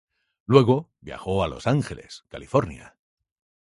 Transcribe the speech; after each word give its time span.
Luego, 0.47 0.89
viajó 1.01 1.43
a 1.43 1.47
Los 1.47 1.67
Ángeles, 1.67 2.25
California. 2.27 2.97